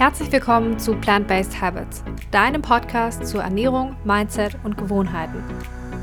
[0.00, 5.44] Herzlich willkommen zu Plant-Based Habits, deinem Podcast zu Ernährung, Mindset und Gewohnheiten.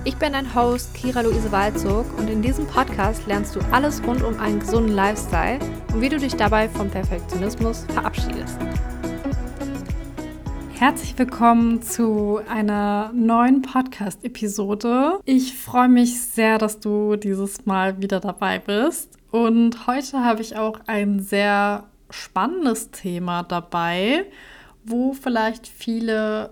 [0.04, 4.22] Ich bin dein Host Kira Luise Walzog und in diesem Podcast lernst du alles rund
[4.24, 5.58] um einen gesunden Lifestyle
[5.92, 8.60] und wie du dich dabei vom Perfektionismus verabschiedest.
[10.76, 15.22] Herzlich willkommen zu einer neuen Podcast-Episode.
[15.26, 19.18] Ich freue mich sehr, dass du dieses Mal wieder dabei bist.
[19.32, 24.26] Und heute habe ich auch ein sehr spannendes Thema dabei,
[24.84, 26.52] wo vielleicht viele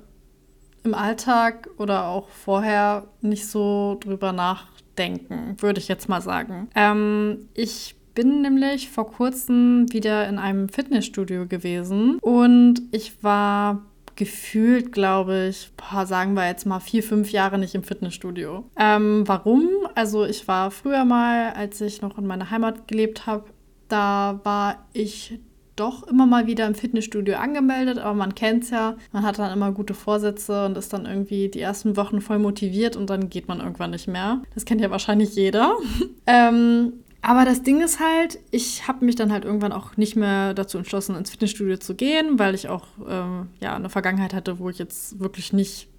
[0.83, 6.69] im Alltag oder auch vorher nicht so drüber nachdenken, würde ich jetzt mal sagen.
[6.75, 13.81] Ähm, ich bin nämlich vor kurzem wieder in einem Fitnessstudio gewesen und ich war
[14.15, 18.63] gefühlt, glaube ich, boah, sagen wir jetzt mal vier, fünf Jahre nicht im Fitnessstudio.
[18.77, 19.67] Ähm, warum?
[19.93, 23.43] Also ich war früher mal, als ich noch in meiner Heimat gelebt habe,
[23.89, 25.39] da war ich
[25.75, 29.51] doch immer mal wieder im Fitnessstudio angemeldet, aber man kennt es ja, man hat dann
[29.51, 33.47] immer gute Vorsätze und ist dann irgendwie die ersten Wochen voll motiviert und dann geht
[33.47, 34.41] man irgendwann nicht mehr.
[34.53, 35.75] Das kennt ja wahrscheinlich jeder.
[36.27, 40.53] ähm, aber das Ding ist halt, ich habe mich dann halt irgendwann auch nicht mehr
[40.53, 44.69] dazu entschlossen, ins Fitnessstudio zu gehen, weil ich auch ähm, ja eine Vergangenheit hatte, wo
[44.69, 45.89] ich jetzt wirklich nicht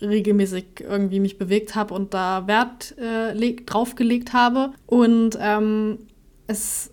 [0.00, 4.72] regelmäßig irgendwie mich bewegt habe und da Wert äh, draufgelegt habe.
[4.86, 5.98] Und ähm,
[6.46, 6.90] es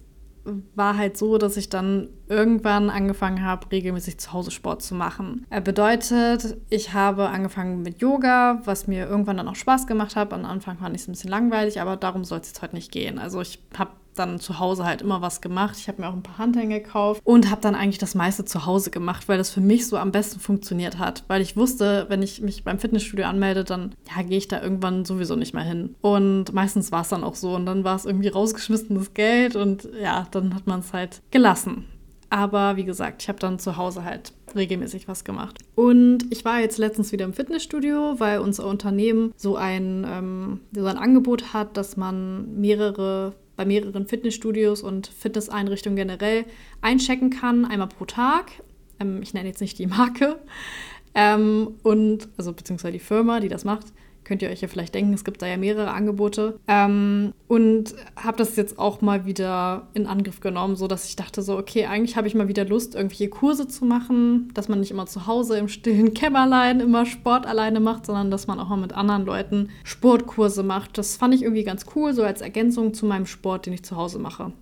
[0.76, 5.46] war halt so, dass ich dann irgendwann angefangen habe, regelmäßig zu Hause Sport zu machen.
[5.50, 10.34] Er bedeutet, ich habe angefangen mit Yoga, was mir irgendwann dann auch Spaß gemacht hat.
[10.34, 12.92] Am Anfang fand ich es ein bisschen langweilig, aber darum soll es jetzt heute nicht
[12.92, 13.20] gehen.
[13.20, 15.76] Also ich habe dann zu Hause halt immer was gemacht.
[15.78, 18.66] Ich habe mir auch ein paar Handhänge gekauft und habe dann eigentlich das meiste zu
[18.66, 21.24] Hause gemacht, weil das für mich so am besten funktioniert hat.
[21.28, 25.06] Weil ich wusste, wenn ich mich beim Fitnessstudio anmelde, dann ja, gehe ich da irgendwann
[25.06, 25.96] sowieso nicht mehr hin.
[26.02, 29.90] Und meistens war es dann auch so und dann war es irgendwie rausgeschmissenes Geld und
[30.02, 31.86] ja, dann hat man es halt gelassen.
[32.34, 35.60] Aber wie gesagt, ich habe dann zu Hause halt regelmäßig was gemacht.
[35.76, 40.88] Und ich war jetzt letztens wieder im Fitnessstudio, weil unser Unternehmen so ein, ähm, so
[40.88, 46.46] ein Angebot hat, dass man mehrere bei mehreren Fitnessstudios und Fitnesseinrichtungen generell
[46.82, 48.52] einchecken kann, einmal pro Tag.
[49.00, 50.40] Ähm, ich nenne jetzt nicht die Marke.
[51.16, 53.88] Ähm, und, also beziehungsweise die Firma, die das macht
[54.24, 56.60] könnt ihr euch ja vielleicht denken, es gibt da ja mehrere Angebote.
[56.68, 61.42] Ähm, und habe das jetzt auch mal wieder in Angriff genommen, so dass ich dachte
[61.42, 64.92] so, okay, eigentlich habe ich mal wieder Lust, irgendwelche Kurse zu machen, dass man nicht
[64.92, 68.78] immer zu Hause im stillen Kämmerlein immer Sport alleine macht, sondern dass man auch mal
[68.78, 70.98] mit anderen Leuten Sportkurse macht.
[70.98, 73.96] Das fand ich irgendwie ganz cool, so als Ergänzung zu meinem Sport, den ich zu
[73.96, 74.54] Hause mache.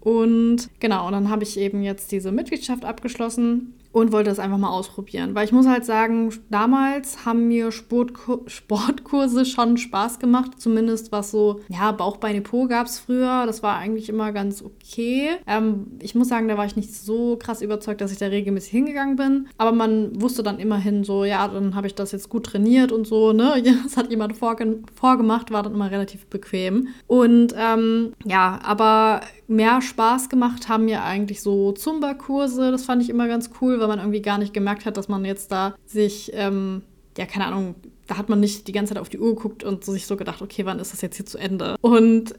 [0.00, 4.58] Und genau, und dann habe ich eben jetzt diese Mitgliedschaft abgeschlossen und wollte das einfach
[4.58, 5.34] mal ausprobieren.
[5.34, 10.60] Weil ich muss halt sagen, damals haben mir Sportkur Sportkurse schon Spaß gemacht.
[10.60, 13.46] Zumindest was so, ja, Bauch, Po gab es früher.
[13.46, 15.30] Das war eigentlich immer ganz okay.
[15.46, 18.70] Ähm, ich muss sagen, da war ich nicht so krass überzeugt, dass ich da regelmäßig
[18.70, 19.48] hingegangen bin.
[19.56, 23.06] Aber man wusste dann immerhin so, ja, dann habe ich das jetzt gut trainiert und
[23.06, 23.62] so, ne?
[23.86, 26.88] Das hat jemand vorge vorgemacht, war dann immer relativ bequem.
[27.06, 32.70] Und ähm, ja, aber mehr Spaß gemacht haben mir eigentlich so Zumba-Kurse.
[32.70, 35.24] Das fand ich immer ganz cool, weil man irgendwie gar nicht gemerkt hat, dass man
[35.24, 36.82] jetzt da sich, ähm,
[37.16, 37.76] ja, keine Ahnung,
[38.06, 40.42] da hat man nicht die ganze Zeit auf die Uhr geguckt und sich so gedacht,
[40.42, 41.76] okay, wann ist das jetzt hier zu Ende?
[41.80, 42.34] Und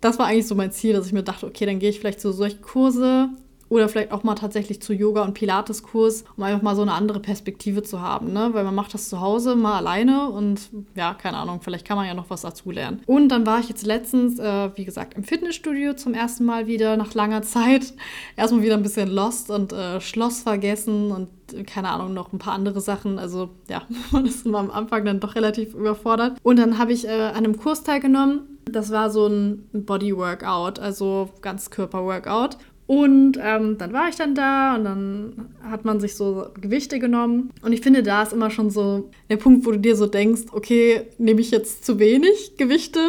[0.00, 2.20] das war eigentlich so mein Ziel, dass ich mir dachte, okay, dann gehe ich vielleicht
[2.20, 3.30] zu solchen Kurse
[3.68, 7.20] oder vielleicht auch mal tatsächlich zu Yoga- und Pilates-Kurs, um einfach mal so eine andere
[7.20, 8.50] Perspektive zu haben, ne?
[8.52, 10.60] Weil man macht das zu Hause mal alleine und
[10.94, 13.02] ja, keine Ahnung, vielleicht kann man ja noch was dazulernen.
[13.06, 16.96] Und dann war ich jetzt letztens, äh, wie gesagt, im Fitnessstudio zum ersten Mal wieder
[16.96, 17.92] nach langer Zeit.
[18.36, 21.28] Erstmal wieder ein bisschen lost und äh, Schloss vergessen und
[21.66, 23.18] keine Ahnung, noch ein paar andere Sachen.
[23.18, 26.38] Also ja, man ist immer am Anfang dann doch relativ überfordert.
[26.42, 28.58] Und dann habe ich äh, an einem Kurs teilgenommen.
[28.70, 32.58] Das war so ein Body-Workout, also Ganzkörper-Workout.
[32.88, 37.50] Und ähm, dann war ich dann da und dann hat man sich so Gewichte genommen.
[37.60, 40.44] Und ich finde, da ist immer schon so der Punkt, wo du dir so denkst,
[40.52, 43.00] okay, nehme ich jetzt zu wenig Gewichte?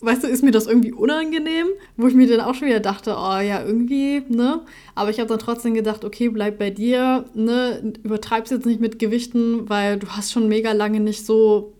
[0.00, 1.66] Weißt du, ist mir das irgendwie unangenehm?
[1.98, 4.62] Wo ich mir dann auch schon wieder dachte, oh ja, irgendwie, ne?
[4.94, 7.92] Aber ich habe dann trotzdem gedacht, okay, bleib bei dir, ne?
[8.02, 11.75] Übertreib's jetzt nicht mit Gewichten, weil du hast schon mega lange nicht so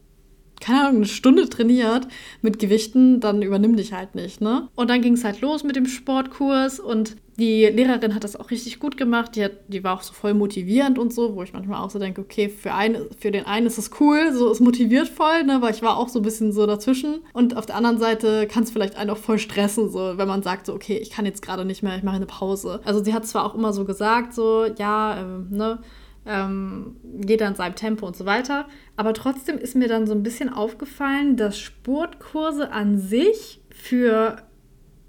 [0.61, 2.09] keine Ahnung, eine Stunde trainiert
[2.43, 4.69] mit Gewichten, dann übernimm dich halt nicht, ne?
[4.75, 8.51] Und dann ging es halt los mit dem Sportkurs und die Lehrerin hat das auch
[8.51, 9.37] richtig gut gemacht.
[9.37, 11.99] Die, hat, die war auch so voll motivierend und so, wo ich manchmal auch so
[11.99, 15.61] denke, okay, für, eine, für den einen ist es cool, so es motiviert voll, ne,
[15.61, 17.21] weil ich war auch so ein bisschen so dazwischen.
[17.35, 20.43] Und auf der anderen Seite kann es vielleicht einen auch voll stressen, so wenn man
[20.43, 22.81] sagt, so, okay, ich kann jetzt gerade nicht mehr, ich mache eine Pause.
[22.85, 25.79] Also sie hat zwar auch immer so gesagt, so, ja, ähm, ne,
[26.27, 26.97] ähm,
[27.27, 28.67] jeder in seinem Tempo und so weiter.
[28.97, 34.37] Aber trotzdem ist mir dann so ein bisschen aufgefallen, dass Sportkurse an sich für,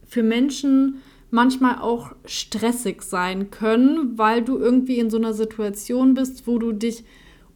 [0.06, 6.48] für Menschen manchmal auch stressig sein können, weil du irgendwie in so einer Situation bist,
[6.48, 7.04] wo du dich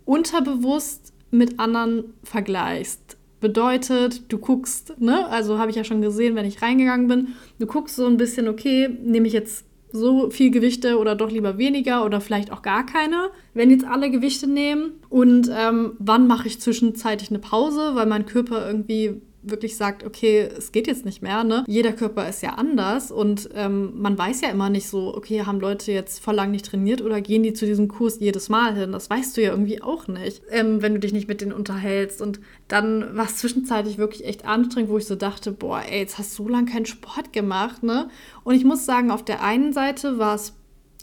[0.05, 3.17] unterbewusst mit anderen vergleichst.
[3.39, 7.27] Bedeutet, du guckst, ne, also habe ich ja schon gesehen, wenn ich reingegangen bin,
[7.59, 11.57] du guckst so ein bisschen, okay, nehme ich jetzt so viel Gewichte oder doch lieber
[11.57, 14.93] weniger oder vielleicht auch gar keine, wenn jetzt alle Gewichte nehmen.
[15.09, 20.49] Und ähm, wann mache ich zwischenzeitlich eine Pause, weil mein Körper irgendwie wirklich sagt, okay,
[20.57, 21.43] es geht jetzt nicht mehr.
[21.43, 21.63] Ne?
[21.67, 25.59] Jeder Körper ist ja anders und ähm, man weiß ja immer nicht so, okay, haben
[25.59, 28.91] Leute jetzt voll lang nicht trainiert oder gehen die zu diesem Kurs jedes Mal hin?
[28.91, 32.21] Das weißt du ja irgendwie auch nicht, ähm, wenn du dich nicht mit denen unterhältst.
[32.21, 36.17] Und dann war es zwischenzeitlich wirklich echt anstrengend, wo ich so dachte, boah, ey, jetzt
[36.17, 37.83] hast du so lange keinen Sport gemacht.
[37.83, 38.09] Ne?
[38.43, 40.53] Und ich muss sagen, auf der einen Seite war es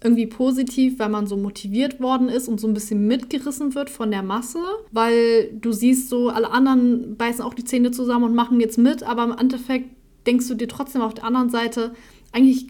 [0.02, 4.10] irgendwie positiv, wenn man so motiviert worden ist und so ein bisschen mitgerissen wird von
[4.10, 4.60] der Masse,
[4.92, 9.02] weil du siehst so, alle anderen beißen auch die Zähne zusammen und machen jetzt mit,
[9.02, 9.90] aber im Endeffekt
[10.26, 11.94] denkst du dir trotzdem auf der anderen Seite,
[12.32, 12.68] eigentlich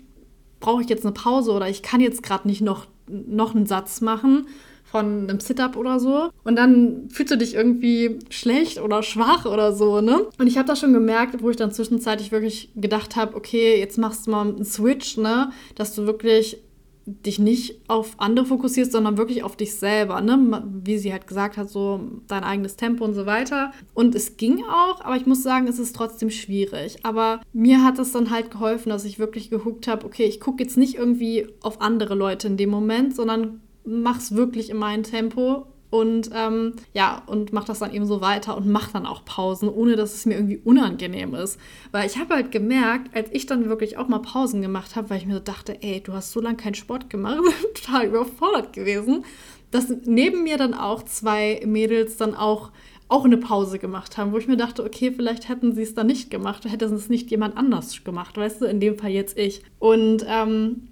[0.61, 4.01] brauche ich jetzt eine Pause oder ich kann jetzt gerade nicht noch, noch einen Satz
[4.01, 4.47] machen
[4.91, 6.31] von einem Sit-up oder so.
[6.45, 10.27] Und dann fühlst du dich irgendwie schlecht oder schwach oder so, ne?
[10.39, 13.99] Und ich habe das schon gemerkt, wo ich dann zwischenzeitlich wirklich gedacht habe, okay, jetzt
[13.99, 15.53] machst du mal einen Switch, ne?
[15.75, 16.63] Dass du wirklich
[17.09, 20.63] dich nicht auf andere fokussierst, sondern wirklich auf dich selber, ne?
[20.85, 23.73] Wie sie halt gesagt hat, so dein eigenes Tempo und so weiter.
[23.95, 27.05] Und es ging auch, aber ich muss sagen, es ist trotzdem schwierig.
[27.05, 30.63] Aber mir hat es dann halt geholfen, dass ich wirklich geguckt habe, okay, ich gucke
[30.63, 35.67] jetzt nicht irgendwie auf andere Leute in dem Moment, sondern mach's wirklich in meinem Tempo
[35.91, 39.69] und ähm, ja, und mach das dann eben so weiter und mach dann auch Pausen,
[39.69, 41.59] ohne dass es mir irgendwie unangenehm ist.
[41.93, 45.19] Weil ich habe halt gemerkt, als ich dann wirklich auch mal Pausen gemacht habe, weil
[45.19, 47.39] ich mir so dachte, ey, du hast so lange keinen Sport gemacht,
[47.75, 49.25] total überfordert gewesen,
[49.71, 52.71] dass neben mir dann auch zwei Mädels dann auch
[53.09, 56.07] auch eine Pause gemacht haben, wo ich mir dachte, okay, vielleicht hätten sie es dann
[56.07, 59.63] nicht gemacht, hätte es nicht jemand anders gemacht, weißt du, in dem Fall jetzt ich.
[59.79, 60.88] Und ähm,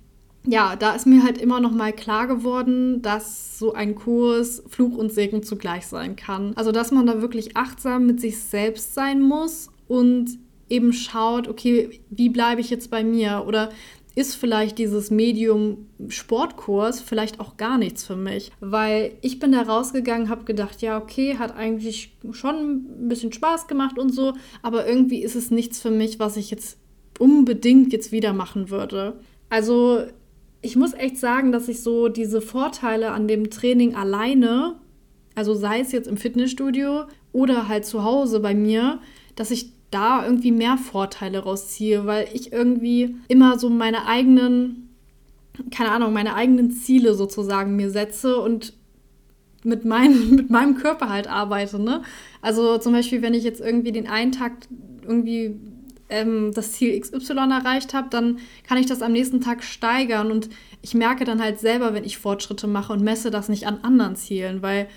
[0.47, 4.97] ja, da ist mir halt immer noch mal klar geworden, dass so ein Kurs Fluch
[4.97, 6.53] und Segen zugleich sein kann.
[6.57, 10.39] Also, dass man da wirklich achtsam mit sich selbst sein muss und
[10.69, 13.45] eben schaut, okay, wie bleibe ich jetzt bei mir?
[13.47, 13.71] Oder
[14.17, 19.61] ist vielleicht dieses Medium Sportkurs vielleicht auch gar nichts für mich, weil ich bin da
[19.63, 24.33] rausgegangen, habe gedacht, ja, okay, hat eigentlich schon ein bisschen Spaß gemacht und so,
[24.63, 26.79] aber irgendwie ist es nichts für mich, was ich jetzt
[27.19, 29.21] unbedingt jetzt wieder machen würde.
[29.51, 30.05] Also
[30.63, 34.77] ich muss echt sagen, dass ich so diese Vorteile an dem Training alleine,
[35.35, 39.01] also sei es jetzt im Fitnessstudio oder halt zu Hause bei mir,
[39.35, 44.89] dass ich da irgendwie mehr Vorteile rausziehe, weil ich irgendwie immer so meine eigenen,
[45.71, 48.73] keine Ahnung, meine eigenen Ziele sozusagen mir setze und
[49.63, 51.79] mit, mein, mit meinem Körper halt arbeite.
[51.79, 52.03] Ne?
[52.43, 54.53] Also zum Beispiel, wenn ich jetzt irgendwie den einen Tag
[55.07, 55.61] irgendwie
[56.09, 60.31] ähm, das Ziel XY erreicht habe, dann kann ich das am nächsten Tag steigern.
[60.31, 60.49] Und
[60.83, 64.17] ich merke dann halt selber, wenn ich Fortschritte mache und messe das nicht an anderen
[64.17, 64.89] Zielen, weil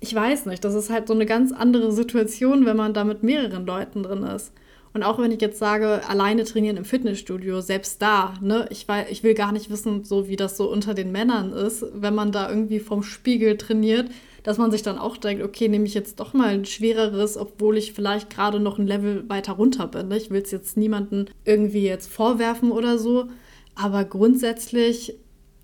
[0.00, 3.22] ich weiß nicht, das ist halt so eine ganz andere Situation, wenn man da mit
[3.22, 4.52] mehreren Leuten drin ist.
[4.94, 9.06] Und auch wenn ich jetzt sage, alleine trainieren im Fitnessstudio, selbst da, ne, ich, weiß,
[9.10, 12.30] ich will gar nicht wissen, so wie das so unter den Männern ist, wenn man
[12.30, 14.10] da irgendwie vom Spiegel trainiert
[14.42, 17.76] dass man sich dann auch denkt, okay, nehme ich jetzt doch mal ein schwereres, obwohl
[17.76, 20.08] ich vielleicht gerade noch ein Level weiter runter bin.
[20.08, 20.16] Ne?
[20.16, 23.28] Ich will es jetzt niemanden irgendwie jetzt vorwerfen oder so.
[23.74, 25.14] Aber grundsätzlich,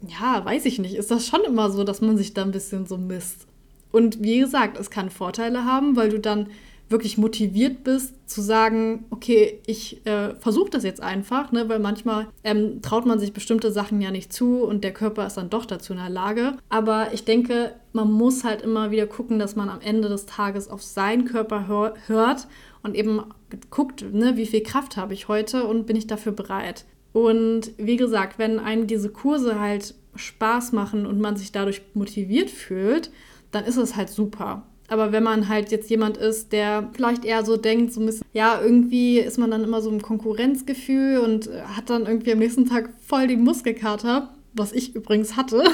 [0.06, 2.86] ja, weiß ich nicht, ist das schon immer so, dass man sich da ein bisschen
[2.86, 3.46] so misst.
[3.90, 6.48] Und wie gesagt, es kann Vorteile haben, weil du dann
[6.88, 11.68] wirklich motiviert bist, zu sagen, okay, ich äh, versuche das jetzt einfach, ne?
[11.68, 15.36] weil manchmal ähm, traut man sich bestimmte Sachen ja nicht zu und der Körper ist
[15.36, 16.54] dann doch dazu in der Lage.
[16.68, 20.68] Aber ich denke, man muss halt immer wieder gucken, dass man am Ende des Tages
[20.68, 22.48] auf seinen Körper hör hört
[22.82, 23.22] und eben
[23.70, 26.84] guckt, ne, wie viel Kraft habe ich heute und bin ich dafür bereit.
[27.12, 32.50] Und wie gesagt, wenn einem diese Kurse halt Spaß machen und man sich dadurch motiviert
[32.50, 33.10] fühlt,
[33.50, 34.66] dann ist es halt super.
[34.88, 38.26] Aber wenn man halt jetzt jemand ist, der vielleicht eher so denkt, so ein bisschen,
[38.32, 42.66] ja, irgendwie ist man dann immer so im Konkurrenzgefühl und hat dann irgendwie am nächsten
[42.66, 45.62] Tag voll den Muskelkater, was ich übrigens hatte.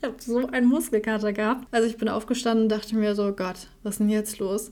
[0.00, 1.66] Ich habe so einen Muskelkater gehabt.
[1.72, 4.70] Also ich bin aufgestanden und dachte mir so, Gott, was ist denn jetzt los?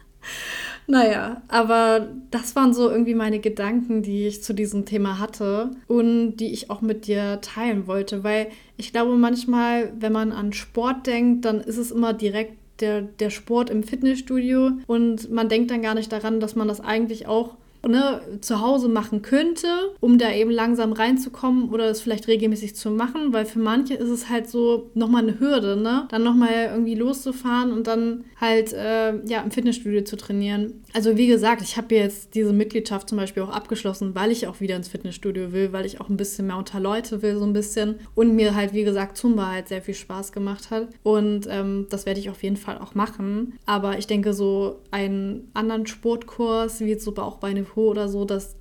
[0.86, 6.36] naja, aber das waren so irgendwie meine Gedanken, die ich zu diesem Thema hatte und
[6.36, 11.06] die ich auch mit dir teilen wollte, weil ich glaube manchmal, wenn man an Sport
[11.06, 14.72] denkt, dann ist es immer direkt der, der Sport im Fitnessstudio.
[14.86, 17.56] Und man denkt dann gar nicht daran, dass man das eigentlich auch
[17.86, 19.68] ne, zu Hause machen könnte,
[20.00, 24.08] um da eben langsam reinzukommen oder es vielleicht regelmäßig zu machen, weil für manche ist
[24.08, 26.06] es halt so nochmal eine Hürde, ne?
[26.10, 30.82] Dann nochmal irgendwie loszufahren und dann halt äh, ja im Fitnessstudio zu trainieren.
[30.92, 34.60] Also wie gesagt, ich habe jetzt diese Mitgliedschaft zum Beispiel auch abgeschlossen, weil ich auch
[34.60, 37.52] wieder ins Fitnessstudio will, weil ich auch ein bisschen mehr unter Leute will, so ein
[37.52, 37.96] bisschen.
[38.14, 40.88] Und mir halt, wie gesagt, Zumba halt sehr viel Spaß gemacht hat.
[41.02, 43.58] Und ähm, das werde ich auf jeden Fall auch machen.
[43.66, 48.08] Aber ich denke, so einen anderen Sportkurs, wie jetzt so auch bei einem Po oder
[48.08, 48.56] so, das,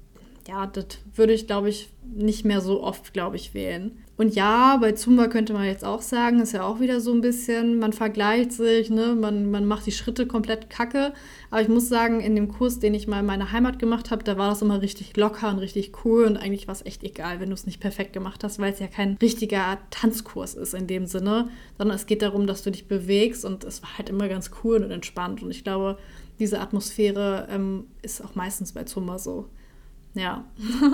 [0.47, 0.85] ja, das
[1.15, 4.03] würde ich, glaube ich, nicht mehr so oft, glaube ich, wählen.
[4.19, 7.21] Und ja, bei Zumba könnte man jetzt auch sagen, ist ja auch wieder so ein
[7.21, 9.15] bisschen, man vergleicht sich, ne?
[9.15, 11.13] man, man macht die Schritte komplett kacke.
[11.49, 14.25] Aber ich muss sagen, in dem Kurs, den ich mal in meiner Heimat gemacht habe,
[14.25, 17.39] da war das immer richtig locker und richtig cool und eigentlich war es echt egal,
[17.39, 20.87] wenn du es nicht perfekt gemacht hast, weil es ja kein richtiger Tanzkurs ist in
[20.87, 21.47] dem Sinne,
[21.77, 24.83] sondern es geht darum, dass du dich bewegst und es war halt immer ganz cool
[24.83, 25.41] und entspannt.
[25.41, 25.97] Und ich glaube,
[26.39, 29.45] diese Atmosphäre ähm, ist auch meistens bei Zumba so.
[30.13, 30.45] Ja.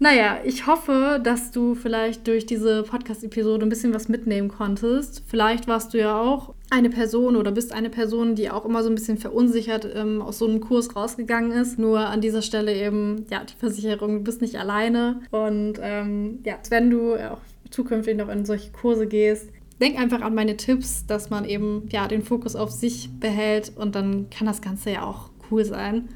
[0.00, 5.24] Naja, ich hoffe, dass du vielleicht durch diese Podcast-Episode ein bisschen was mitnehmen konntest.
[5.26, 8.90] Vielleicht warst du ja auch eine Person oder bist eine Person, die auch immer so
[8.90, 11.80] ein bisschen verunsichert ähm, aus so einem Kurs rausgegangen ist.
[11.80, 15.20] Nur an dieser Stelle eben, ja, die Versicherung, du bist nicht alleine.
[15.32, 20.34] Und ähm, ja, wenn du auch zukünftig noch in solche Kurse gehst, denk einfach an
[20.34, 24.60] meine Tipps, dass man eben ja den Fokus auf sich behält und dann kann das
[24.62, 26.08] Ganze ja auch cool sein.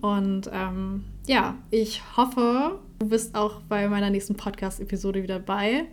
[0.00, 5.86] Und ähm, ja, ich hoffe, du bist auch bei meiner nächsten Podcast-Episode wieder dabei.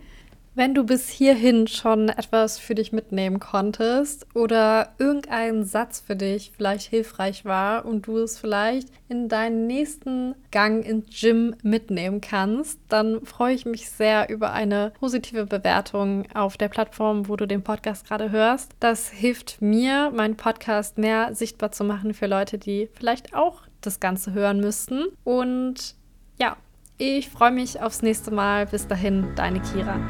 [0.58, 6.50] Wenn du bis hierhin schon etwas für dich mitnehmen konntest oder irgendein Satz für dich
[6.56, 12.80] vielleicht hilfreich war und du es vielleicht in deinen nächsten Gang ins Gym mitnehmen kannst,
[12.88, 17.62] dann freue ich mich sehr über eine positive Bewertung auf der Plattform, wo du den
[17.62, 18.72] Podcast gerade hörst.
[18.80, 24.00] Das hilft mir, meinen Podcast mehr sichtbar zu machen für Leute, die vielleicht auch das
[24.00, 25.04] Ganze hören müssten.
[25.22, 25.96] Und
[26.38, 26.56] ja,
[26.96, 28.64] ich freue mich aufs nächste Mal.
[28.64, 30.00] Bis dahin, deine Kira.